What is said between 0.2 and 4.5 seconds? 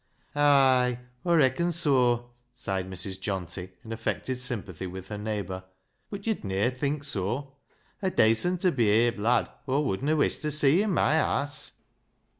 "Ay! Aw reacon soa," sighed Mrs. Johnty in affected